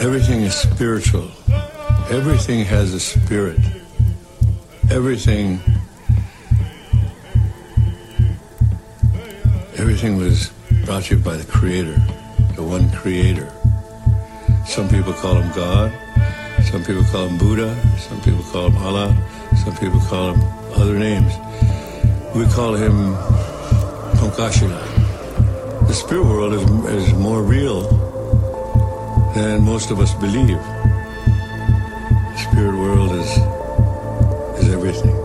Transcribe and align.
Everything 0.00 0.42
is 0.42 0.54
spiritual. 0.54 1.30
Everything 2.10 2.64
has 2.64 2.92
a 2.92 3.00
spirit. 3.00 3.58
Everything 4.90 5.60
everything 9.76 10.16
was 10.16 10.50
brought 10.84 11.04
to 11.04 11.16
you 11.16 11.22
by 11.22 11.36
the 11.36 11.44
creator, 11.44 11.94
the 12.56 12.62
one 12.62 12.90
creator. 12.90 13.50
Some 14.66 14.88
people 14.88 15.12
call 15.12 15.36
him 15.36 15.50
God, 15.54 15.92
some 16.70 16.82
people 16.84 17.04
call 17.04 17.28
him 17.28 17.38
Buddha, 17.38 17.74
some 17.98 18.20
people 18.20 18.42
call 18.50 18.66
him 18.66 18.76
Allah, 18.78 19.16
some 19.64 19.76
people 19.76 20.00
call 20.00 20.34
him 20.34 20.40
other 20.74 20.98
names. 20.98 21.32
We 22.34 22.44
call 22.46 22.74
him 22.74 23.14
Tunkashila. 24.18 25.86
The 25.86 25.94
spirit 25.94 26.24
world 26.24 26.52
is, 26.54 27.06
is 27.06 27.14
more 27.14 27.42
real 27.42 28.03
than 29.34 29.64
most 29.64 29.90
of 29.90 29.98
us 29.98 30.14
believe. 30.14 30.62
The 32.30 32.38
spirit 32.38 32.76
world 32.76 33.12
is 33.12 33.30
is 34.62 34.72
everything. 34.72 35.16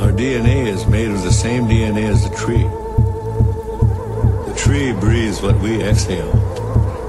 Our 0.00 0.12
DNA 0.12 0.66
is 0.66 0.86
made 0.86 1.10
of 1.10 1.22
the 1.24 1.32
same 1.32 1.64
DNA 1.64 2.08
as 2.08 2.22
the 2.28 2.34
tree. 2.36 2.68
The 4.46 4.56
tree 4.56 4.92
breathes 4.92 5.42
what 5.42 5.56
we 5.60 5.82
exhale. 5.82 6.30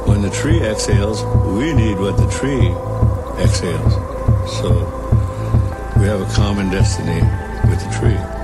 When 0.07 0.23
the 0.23 0.31
tree 0.31 0.61
exhales, 0.61 1.23
we 1.57 1.73
need 1.73 1.99
what 1.99 2.17
the 2.17 2.29
tree 2.39 2.69
exhales. 3.43 3.93
So 4.59 4.69
we 5.97 6.07
have 6.07 6.21
a 6.21 6.33
common 6.33 6.71
destiny 6.71 7.21
with 7.69 7.79
the 7.85 7.91
tree. 7.99 8.40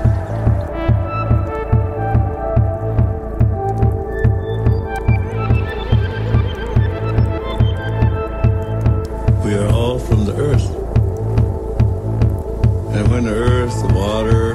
Earth, 13.68 13.86
the 13.86 13.94
water, 13.94 14.54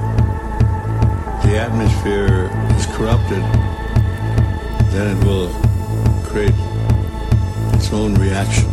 the 1.44 1.58
atmosphere 1.58 2.50
is 2.76 2.86
corrupted, 2.88 3.44
then 4.92 5.16
it 5.16 5.24
will 5.24 5.50
create 6.24 6.54
its 7.76 7.92
own 7.94 8.16
reaction. 8.16 8.73